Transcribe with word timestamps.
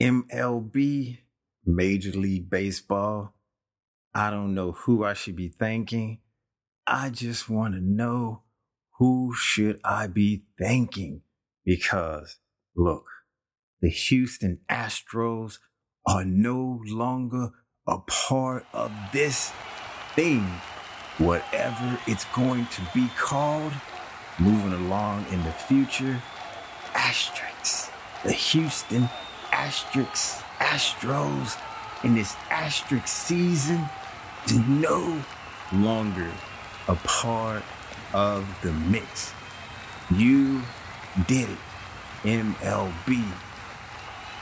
MLB, 0.00 1.18
Major 1.66 2.12
League 2.12 2.48
Baseball. 2.48 3.34
I 4.14 4.30
don't 4.30 4.54
know 4.54 4.72
who 4.72 5.04
I 5.04 5.14
should 5.14 5.34
be 5.34 5.48
thanking. 5.48 6.20
I 6.86 7.10
just 7.10 7.50
want 7.50 7.74
to 7.74 7.80
know 7.80 8.44
who 8.98 9.34
should 9.34 9.80
I 9.84 10.06
be 10.06 10.44
thanking? 10.58 11.22
Because 11.64 12.36
look, 12.76 13.04
the 13.80 13.88
Houston 13.88 14.60
Astros 14.70 15.58
are 16.06 16.24
no 16.24 16.80
longer 16.86 17.50
a 17.86 17.98
part 17.98 18.66
of 18.72 18.92
this 19.12 19.52
thing, 20.14 20.44
whatever 21.18 21.98
it's 22.06 22.24
going 22.26 22.66
to 22.66 22.82
be 22.94 23.08
called, 23.18 23.72
moving 24.38 24.72
along 24.72 25.26
in 25.32 25.42
the 25.42 25.52
future. 25.52 26.22
Asterisks, 26.94 27.90
the 28.24 28.32
Houston 28.32 29.08
Asterisks, 29.58 30.40
Astros 30.60 31.58
in 32.04 32.14
this 32.14 32.36
asterisk 32.48 33.08
season 33.08 33.84
is 34.46 34.56
no 34.68 35.20
longer 35.72 36.30
a 36.86 36.94
part 36.94 37.64
of 38.14 38.46
the 38.62 38.72
mix. 38.72 39.32
You 40.14 40.62
did 41.26 41.50
it, 41.50 41.58
MLB. 42.22 43.24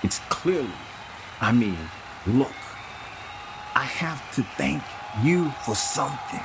It's 0.02 0.19
clearly, 0.29 0.69
I 1.41 1.51
mean, 1.51 1.79
look, 2.27 2.52
I 3.74 3.85
have 3.85 4.21
to 4.35 4.43
thank 4.59 4.83
you 5.24 5.51
for 5.65 5.74
something. 5.74 6.45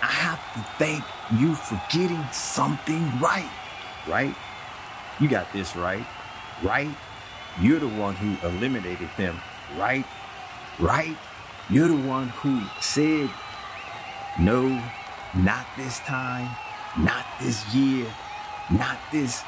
I 0.00 0.06
have 0.06 0.54
to 0.54 0.60
thank 0.78 1.02
you 1.40 1.56
for 1.56 1.82
getting 1.90 2.24
something 2.30 3.02
right, 3.18 3.50
right? 4.06 4.34
You 5.18 5.28
got 5.28 5.52
this 5.52 5.74
right, 5.74 6.06
right? 6.62 6.88
You're 7.60 7.80
the 7.80 7.88
one 7.88 8.14
who 8.14 8.46
eliminated 8.46 9.08
them, 9.16 9.38
right? 9.76 10.04
Right? 10.78 11.16
You're 11.68 11.88
the 11.88 12.08
one 12.08 12.28
who 12.28 12.60
said, 12.80 13.30
no, 14.40 14.82
not 15.34 15.66
this 15.76 15.98
time, 16.00 16.48
not 16.98 17.24
this 17.40 17.74
year, 17.74 18.06
not 18.70 18.98
this 19.12 19.42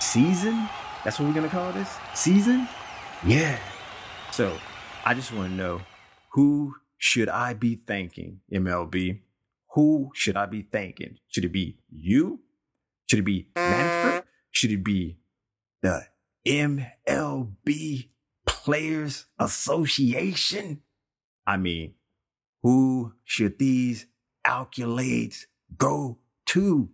season. 0.00 0.68
That's 1.04 1.18
what 1.18 1.26
we're 1.26 1.34
going 1.34 1.48
to 1.48 1.54
call 1.54 1.72
this? 1.72 1.96
Season? 2.14 2.68
Yeah. 3.24 3.58
So 4.32 4.56
I 5.04 5.14
just 5.14 5.32
want 5.32 5.50
to 5.50 5.54
know 5.54 5.80
who 6.32 6.74
should 6.96 7.28
I 7.28 7.54
be 7.54 7.76
thanking, 7.76 8.40
MLB? 8.52 9.20
Who 9.74 10.10
should 10.14 10.36
I 10.36 10.46
be 10.46 10.62
thanking? 10.62 11.18
Should 11.28 11.44
it 11.44 11.52
be 11.52 11.78
you? 11.90 12.40
Should 13.08 13.20
it 13.20 13.24
be 13.24 13.48
Manfred? 13.54 14.24
Should 14.50 14.72
it 14.72 14.84
be 14.84 15.18
the 15.82 16.06
MLB 16.46 18.08
Players 18.46 19.26
Association? 19.38 20.82
I 21.46 21.56
mean, 21.56 21.94
who 22.62 23.14
should 23.24 23.58
these 23.58 24.06
accolades 24.46 25.44
go 25.76 26.18
to? 26.46 26.90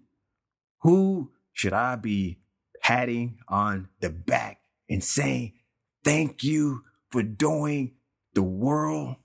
Who 0.80 1.32
should 1.52 1.72
I 1.72 1.96
be 1.96 2.40
patting 2.82 3.38
on 3.48 3.88
the 4.00 4.10
back 4.10 4.60
and 4.88 5.02
saying, 5.02 5.54
thank 6.04 6.42
you 6.42 6.82
for 7.10 7.22
doing 7.22 7.94
the 8.34 8.42
world? 8.42 9.16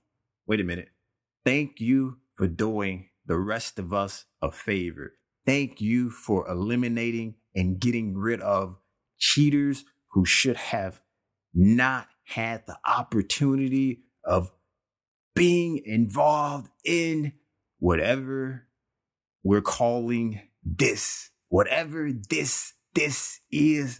Wait 0.47 0.61
a 0.61 0.63
minute. 0.63 0.89
Thank 1.45 1.79
you 1.79 2.19
for 2.35 2.47
doing 2.47 3.09
the 3.25 3.37
rest 3.37 3.77
of 3.79 3.93
us 3.93 4.25
a 4.41 4.51
favor. 4.51 5.13
Thank 5.45 5.81
you 5.81 6.09
for 6.09 6.47
eliminating 6.47 7.35
and 7.55 7.79
getting 7.79 8.17
rid 8.17 8.41
of 8.41 8.77
cheaters 9.17 9.83
who 10.11 10.25
should 10.25 10.57
have 10.57 11.01
not 11.53 12.07
had 12.23 12.65
the 12.65 12.77
opportunity 12.85 14.03
of 14.23 14.51
being 15.35 15.81
involved 15.85 16.69
in 16.83 17.33
whatever 17.79 18.67
we're 19.43 19.61
calling 19.61 20.41
this, 20.63 21.31
whatever 21.47 22.11
this, 22.29 22.73
this 22.93 23.39
is. 23.51 23.97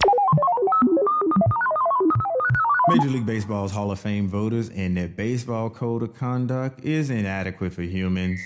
Major 2.90 3.10
League 3.10 3.26
Baseball's 3.26 3.72
Hall 3.72 3.92
of 3.92 4.00
Fame 4.00 4.28
voters 4.28 4.70
and 4.70 4.98
their 4.98 5.08
baseball 5.08 5.70
code 5.70 6.02
of 6.02 6.16
conduct 6.16 6.84
is 6.84 7.10
inadequate 7.10 7.72
for 7.72 7.84
humans. 7.84 8.40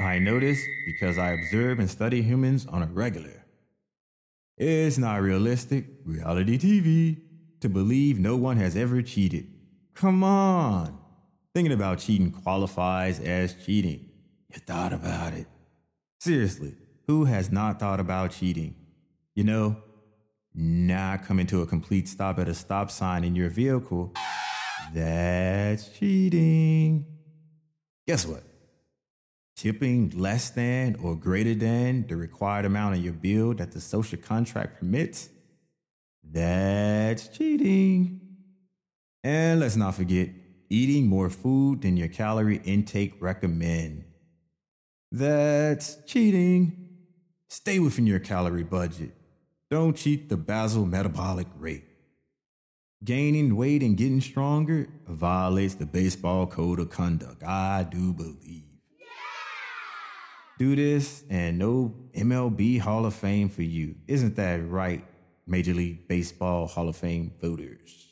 I 0.00 0.18
know 0.18 0.38
this 0.38 0.60
because 0.86 1.18
I 1.18 1.32
observe 1.32 1.78
and 1.78 1.90
study 1.90 2.22
humans 2.22 2.66
on 2.66 2.82
a 2.82 2.86
regular. 2.86 3.44
It's 4.58 4.98
not 4.98 5.22
realistic, 5.22 5.86
reality 6.04 6.58
TV, 6.58 7.20
to 7.60 7.68
believe 7.68 8.18
no 8.18 8.36
one 8.36 8.56
has 8.56 8.76
ever 8.76 9.02
cheated. 9.02 9.46
Come 9.94 10.24
on. 10.24 10.98
Thinking 11.54 11.72
about 11.72 12.00
cheating 12.00 12.32
qualifies 12.32 13.20
as 13.20 13.54
cheating. 13.54 14.08
You 14.52 14.60
thought 14.60 14.92
about 14.92 15.32
it. 15.34 15.46
Seriously, 16.18 16.74
who 17.06 17.24
has 17.24 17.52
not 17.52 17.78
thought 17.78 18.00
about 18.00 18.32
cheating? 18.32 18.74
You 19.36 19.44
know, 19.44 19.76
not 20.54 21.24
coming 21.24 21.46
to 21.46 21.62
a 21.62 21.66
complete 21.66 22.08
stop 22.08 22.40
at 22.40 22.48
a 22.48 22.54
stop 22.54 22.90
sign 22.90 23.22
in 23.22 23.36
your 23.36 23.50
vehicle. 23.50 24.12
That's 24.92 25.88
cheating. 25.88 27.06
Guess 28.08 28.26
what? 28.26 28.42
Tipping 29.58 30.10
less 30.10 30.50
than 30.50 30.94
or 31.02 31.16
greater 31.16 31.52
than 31.52 32.06
the 32.06 32.14
required 32.14 32.64
amount 32.64 32.94
of 32.94 33.04
your 33.04 33.12
bill 33.12 33.54
that 33.54 33.72
the 33.72 33.80
social 33.80 34.16
contract 34.16 34.78
permits. 34.78 35.30
That's 36.22 37.26
cheating. 37.26 38.20
And 39.24 39.58
let's 39.58 39.74
not 39.74 39.96
forget 39.96 40.28
eating 40.70 41.08
more 41.08 41.28
food 41.28 41.82
than 41.82 41.96
your 41.96 42.06
calorie 42.06 42.60
intake 42.64 43.20
recommend. 43.20 44.04
That's 45.10 45.96
cheating. 46.06 46.90
Stay 47.48 47.80
within 47.80 48.06
your 48.06 48.20
calorie 48.20 48.62
budget. 48.62 49.10
Don't 49.72 49.96
cheat 49.96 50.28
the 50.28 50.36
basal 50.36 50.86
metabolic 50.86 51.48
rate. 51.58 51.82
Gaining 53.02 53.56
weight 53.56 53.82
and 53.82 53.96
getting 53.96 54.20
stronger 54.20 54.86
violates 55.08 55.74
the 55.74 55.86
baseball 55.86 56.46
code 56.46 56.78
of 56.78 56.90
conduct. 56.90 57.42
I 57.42 57.82
do 57.82 58.12
believe. 58.12 58.67
Do 60.58 60.74
this 60.74 61.22
and 61.30 61.56
no 61.56 61.94
MLB 62.12 62.80
Hall 62.80 63.06
of 63.06 63.14
Fame 63.14 63.48
for 63.48 63.62
you. 63.62 63.94
Isn't 64.08 64.34
that 64.36 64.68
right, 64.68 65.04
Major 65.46 65.72
League 65.72 66.08
Baseball 66.08 66.66
Hall 66.66 66.88
of 66.88 66.96
Fame 66.96 67.32
voters? 67.40 68.08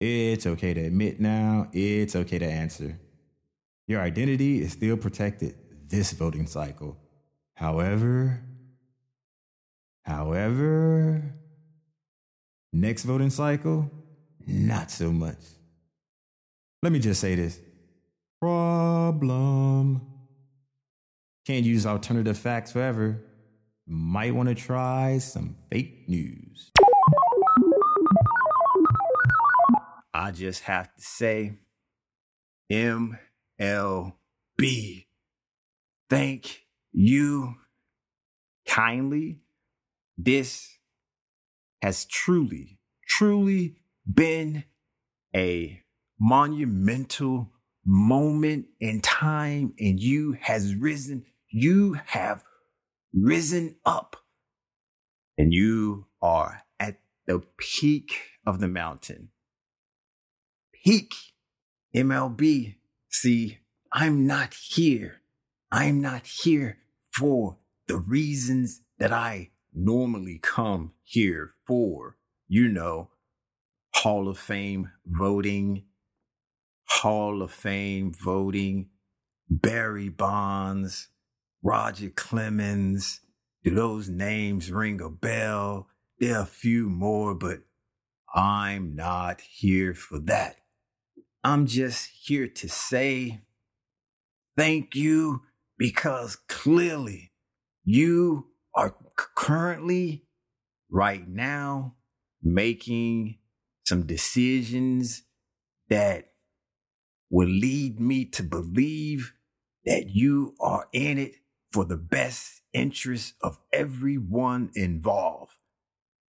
It's 0.00 0.46
okay 0.46 0.72
to 0.72 0.80
admit 0.82 1.18
now, 1.18 1.68
it's 1.72 2.14
okay 2.14 2.38
to 2.38 2.46
answer. 2.46 2.96
Your 3.88 4.00
identity 4.00 4.62
is 4.62 4.72
still 4.72 4.96
protected 4.96 5.56
this 5.88 6.12
voting 6.12 6.46
cycle. 6.46 6.96
However, 7.54 8.40
however, 10.02 11.34
next 12.72 13.02
voting 13.02 13.30
cycle, 13.30 13.90
not 14.46 14.92
so 14.92 15.10
much. 15.10 15.40
Let 16.82 16.92
me 16.92 17.00
just 17.00 17.20
say 17.20 17.34
this 17.34 17.58
problem. 18.40 20.13
Can't 21.46 21.66
use 21.66 21.84
alternative 21.84 22.38
facts 22.38 22.72
forever. 22.72 23.22
Might 23.86 24.34
want 24.34 24.48
to 24.48 24.54
try 24.54 25.18
some 25.18 25.56
fake 25.70 26.08
news. 26.08 26.70
I 30.14 30.30
just 30.30 30.62
have 30.62 30.86
to 30.94 31.02
say, 31.02 31.58
MLB, 32.72 33.16
thank 36.08 36.62
you 36.92 37.56
kindly. 38.66 39.40
This 40.16 40.78
has 41.82 42.06
truly, 42.06 42.78
truly 43.06 43.76
been 44.10 44.64
a 45.36 45.82
monumental 46.18 47.50
moment 47.84 48.64
in 48.80 49.02
time, 49.02 49.74
and 49.78 50.00
you 50.00 50.38
has 50.40 50.74
risen. 50.74 51.26
You 51.56 51.98
have 52.06 52.42
risen 53.12 53.76
up, 53.86 54.16
and 55.38 55.52
you 55.52 56.06
are 56.20 56.62
at 56.80 56.98
the 57.26 57.42
peak 57.58 58.12
of 58.44 58.58
the 58.58 58.66
mountain 58.66 59.28
peak 60.84 61.14
MLB. 61.94 62.74
See, 63.10 63.58
I'm 63.92 64.26
not 64.26 64.54
here. 64.54 65.22
I'm 65.72 66.00
not 66.00 66.26
here 66.26 66.78
for 67.16 67.58
the 67.88 67.96
reasons 67.96 68.82
that 68.98 69.12
I 69.12 69.50
normally 69.72 70.38
come 70.42 70.92
here 71.02 71.54
for. 71.66 72.16
You 72.48 72.68
know, 72.68 73.10
Hall 73.94 74.28
of 74.28 74.38
Fame 74.38 74.90
voting, 75.06 75.84
Hall 76.86 77.42
of 77.42 77.50
Fame 77.50 78.12
voting, 78.22 78.90
Barry 79.48 80.10
Bonds, 80.10 81.08
Roger 81.64 82.10
Clemens. 82.10 83.20
Do 83.64 83.74
those 83.74 84.10
names 84.10 84.70
ring 84.70 85.00
a 85.00 85.08
bell? 85.08 85.88
There 86.20 86.36
are 86.36 86.42
a 86.42 86.46
few 86.46 86.90
more, 86.90 87.34
but 87.34 87.60
I'm 88.34 88.94
not 88.94 89.40
here 89.40 89.94
for 89.94 90.18
that. 90.20 90.56
I'm 91.42 91.66
just 91.66 92.10
here 92.22 92.46
to 92.46 92.68
say 92.68 93.40
thank 94.58 94.94
you 94.94 95.42
because 95.78 96.36
clearly 96.36 97.32
you 97.82 98.48
are 98.74 98.94
currently 99.34 100.26
right 100.90 101.26
now 101.26 101.94
making 102.42 103.38
some 103.86 104.04
decisions 104.06 105.22
that 105.88 106.32
will 107.30 107.48
lead 107.48 108.00
me 108.00 108.26
to 108.26 108.42
believe 108.42 109.32
that 109.86 110.10
you 110.10 110.54
are 110.60 110.88
in 110.92 111.18
it 111.18 111.36
for 111.74 111.84
the 111.84 111.96
best 111.96 112.62
interest 112.72 113.34
of 113.42 113.58
everyone 113.72 114.70
involved. 114.76 115.56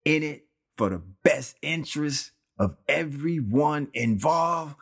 In 0.04 0.22
it 0.22 0.46
for 0.78 0.88
the 0.88 1.02
best 1.24 1.56
interest 1.60 2.30
of 2.60 2.76
everyone 2.88 3.88
involved, 3.92 4.76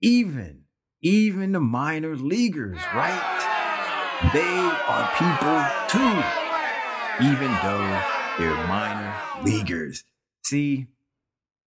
even, 0.00 0.62
even 1.02 1.52
the 1.52 1.60
minor 1.60 2.16
leaguers, 2.16 2.78
right? 2.94 4.30
They 4.32 4.56
are 4.88 5.10
people 5.18 5.60
too, 5.92 7.28
even 7.30 7.52
though 7.62 8.02
they're 8.38 8.66
minor 8.66 9.14
leaguers. 9.42 10.04
See, 10.44 10.86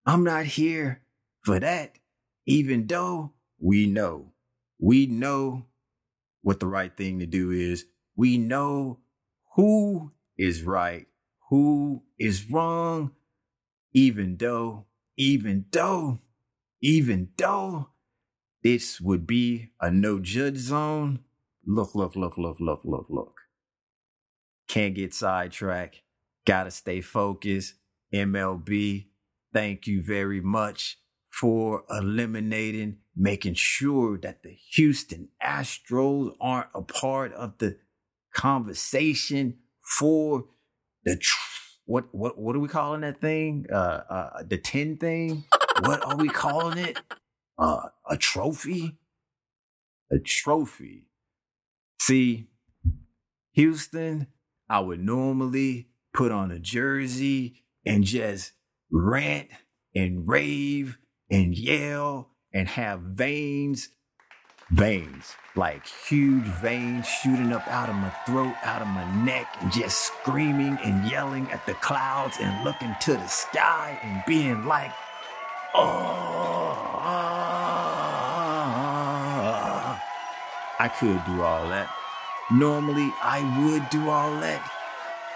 I'm 0.05 0.23
not 0.23 0.45
here 0.45 1.01
for 1.43 1.59
that, 1.59 1.97
even 2.45 2.87
though 2.87 3.33
we 3.59 3.87
know, 3.87 4.31
we 4.79 5.05
know 5.05 5.65
what 6.43 6.61
the 6.61 6.67
right 6.67 6.95
thing 6.95 7.19
to 7.19 7.25
do 7.25 7.51
is. 7.51 7.85
We 8.15 8.37
know 8.37 8.99
who 9.55 10.11
is 10.37 10.63
right, 10.63 11.07
who 11.49 12.03
is 12.17 12.49
wrong, 12.49 13.11
even 13.93 14.37
though, 14.37 14.85
even 15.17 15.65
though, 15.71 16.19
even 16.81 17.29
though 17.37 17.89
this 18.63 18.99
would 18.99 19.27
be 19.27 19.71
a 19.79 19.91
no 19.91 20.19
judge 20.19 20.57
zone. 20.57 21.19
Look, 21.65 21.95
look, 21.95 22.15
look, 22.15 22.37
look, 22.37 22.59
look, 22.59 22.81
look, 22.83 23.07
look. 23.09 23.41
Can't 24.67 24.95
get 24.95 25.13
sidetracked. 25.13 26.01
Gotta 26.45 26.71
stay 26.71 27.01
focused. 27.01 27.75
MLB, 28.13 29.07
thank 29.53 29.87
you 29.87 30.01
very 30.01 30.41
much 30.41 30.99
for 31.29 31.83
eliminating, 31.89 32.97
making 33.15 33.55
sure 33.55 34.17
that 34.19 34.41
the 34.43 34.57
Houston 34.73 35.29
Astros 35.43 36.35
aren't 36.39 36.69
a 36.73 36.81
part 36.81 37.33
of 37.33 37.57
the 37.57 37.77
conversation 38.35 39.57
for 39.81 40.45
the 41.03 41.17
tr- 41.17 41.39
what 41.85 42.05
what 42.13 42.37
what 42.37 42.55
are 42.55 42.59
we 42.59 42.67
calling 42.67 43.01
that 43.01 43.21
thing? 43.21 43.65
Uh, 43.71 44.01
uh 44.09 44.43
the 44.43 44.57
ten 44.57 44.97
thing. 44.97 45.45
what 45.81 46.03
are 46.05 46.17
we 46.17 46.29
calling 46.29 46.77
it? 46.77 46.99
Uh, 47.57 47.89
a 48.09 48.17
trophy. 48.17 48.97
A 50.11 50.19
trophy. 50.19 51.07
See, 51.99 52.47
Houston, 53.53 54.27
I 54.69 54.79
would 54.79 54.99
normally 54.99 55.87
put 56.13 56.31
on 56.31 56.51
a 56.51 56.59
jersey 56.59 57.63
and 57.85 58.03
just 58.03 58.51
rant 58.91 59.49
and 59.95 60.27
rave 60.27 60.97
and 61.31 61.57
yell 61.57 62.31
and 62.53 62.67
have 62.67 63.01
veins, 63.01 63.89
veins, 64.69 65.35
like 65.55 65.85
huge 65.85 66.43
veins 66.43 67.07
shooting 67.07 67.53
up 67.53 67.67
out 67.67 67.89
of 67.89 67.95
my 67.95 68.09
throat, 68.25 68.55
out 68.63 68.81
of 68.81 68.87
my 68.87 69.05
neck, 69.23 69.47
and 69.61 69.71
just 69.71 69.99
screaming 69.99 70.77
and 70.83 71.09
yelling 71.09 71.49
at 71.51 71.65
the 71.65 71.73
clouds 71.75 72.37
and 72.41 72.63
looking 72.63 72.95
to 73.01 73.13
the 73.13 73.27
sky 73.27 73.99
and 74.03 74.23
being 74.25 74.65
like, 74.65 74.91
oh. 75.73 76.55
I 80.77 80.89
could 80.89 81.23
do 81.25 81.41
all 81.41 81.67
that. 81.69 81.89
Normally, 82.51 83.11
I 83.23 83.41
would 83.63 83.89
do 83.89 84.09
all 84.09 84.31
that. 84.41 84.71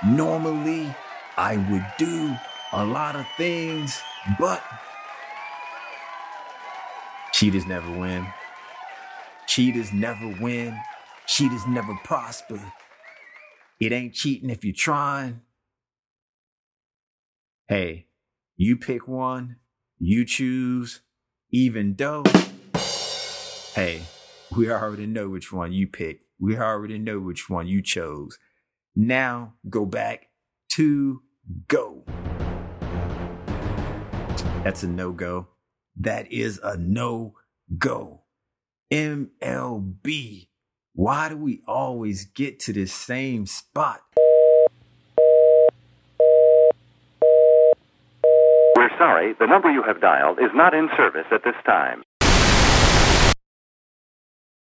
Normally, 0.06 0.94
I 1.38 1.58
would 1.58 1.86
do 1.98 2.36
a 2.74 2.86
lot 2.86 3.16
of 3.16 3.26
things, 3.38 4.02
but 4.38 4.62
cheaters 7.32 7.66
never 7.66 7.90
win. 7.90 8.28
Cheaters 9.50 9.92
never 9.92 10.28
win. 10.40 10.80
Cheaters 11.26 11.66
never 11.68 11.96
prosper. 12.04 12.62
It 13.80 13.92
ain't 13.92 14.14
cheating 14.14 14.52
if 14.52 14.64
you're 14.64 14.76
trying. 14.76 15.42
Hey, 17.68 18.06
you 18.56 18.78
pick 18.78 19.08
one, 19.08 19.56
you 19.98 20.24
choose, 20.24 21.02
even 21.50 21.96
though, 21.96 22.24
hey, 23.74 24.04
we 24.56 24.70
already 24.70 25.08
know 25.08 25.30
which 25.30 25.52
one 25.52 25.74
you 25.74 25.88
picked. 25.88 26.26
We 26.40 26.56
already 26.56 27.00
know 27.00 27.20
which 27.20 27.50
one 27.50 27.68
you 27.68 27.82
chose. 27.82 28.38
Now 28.96 29.56
go 29.68 29.84
back 29.88 30.28
to 30.74 31.24
go. 31.68 32.04
That's 34.64 34.84
a 34.84 34.88
no 34.88 35.12
go. 35.12 35.48
That 35.96 36.32
is 36.32 36.60
a 36.64 36.78
no 36.78 37.34
go. 37.80 38.26
MLB. 38.92 40.48
Why 40.94 41.30
do 41.30 41.38
we 41.38 41.62
always 41.68 42.26
get 42.26 42.60
to 42.62 42.74
this 42.74 42.92
same 42.92 43.46
spot? 43.46 44.02
We're 48.76 48.90
sorry, 48.98 49.34
the 49.40 49.46
number 49.46 49.72
you 49.72 49.84
have 49.84 50.02
dialed 50.02 50.40
is 50.40 50.52
not 50.54 50.74
in 50.74 50.90
service 50.98 51.28
at 51.32 51.44
this 51.44 51.56
time. 51.66 52.04